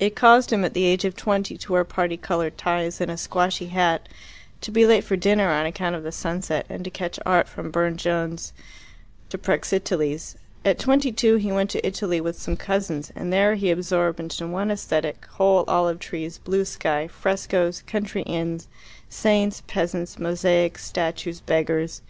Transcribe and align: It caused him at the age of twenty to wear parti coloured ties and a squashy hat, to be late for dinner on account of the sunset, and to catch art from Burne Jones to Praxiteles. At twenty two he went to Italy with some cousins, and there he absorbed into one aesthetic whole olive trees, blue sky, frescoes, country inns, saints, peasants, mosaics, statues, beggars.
It 0.00 0.16
caused 0.16 0.50
him 0.50 0.64
at 0.64 0.72
the 0.72 0.86
age 0.86 1.04
of 1.04 1.14
twenty 1.14 1.58
to 1.58 1.72
wear 1.74 1.84
parti 1.84 2.16
coloured 2.16 2.56
ties 2.56 3.02
and 3.02 3.10
a 3.10 3.18
squashy 3.18 3.66
hat, 3.66 4.08
to 4.62 4.70
be 4.70 4.86
late 4.86 5.04
for 5.04 5.14
dinner 5.14 5.50
on 5.50 5.66
account 5.66 5.94
of 5.94 6.04
the 6.04 6.10
sunset, 6.10 6.64
and 6.70 6.82
to 6.84 6.90
catch 6.90 7.18
art 7.26 7.46
from 7.46 7.70
Burne 7.70 7.98
Jones 7.98 8.54
to 9.28 9.36
Praxiteles. 9.36 10.36
At 10.64 10.78
twenty 10.78 11.12
two 11.12 11.36
he 11.36 11.52
went 11.52 11.68
to 11.72 11.86
Italy 11.86 12.18
with 12.18 12.40
some 12.40 12.56
cousins, 12.56 13.12
and 13.14 13.30
there 13.30 13.56
he 13.56 13.70
absorbed 13.70 14.18
into 14.20 14.46
one 14.48 14.70
aesthetic 14.70 15.22
whole 15.32 15.66
olive 15.68 15.98
trees, 15.98 16.38
blue 16.38 16.64
sky, 16.64 17.06
frescoes, 17.06 17.82
country 17.86 18.22
inns, 18.22 18.68
saints, 19.10 19.62
peasants, 19.66 20.18
mosaics, 20.18 20.82
statues, 20.82 21.40
beggars. 21.40 22.00